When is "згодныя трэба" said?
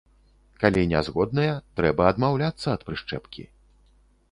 1.09-2.09